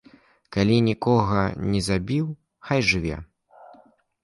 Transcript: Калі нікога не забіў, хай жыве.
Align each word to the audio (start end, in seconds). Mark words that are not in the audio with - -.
Калі 0.55 0.77
нікога 0.87 1.43
не 1.75 1.81
забіў, 1.89 2.25
хай 2.71 2.79
жыве. 2.95 3.23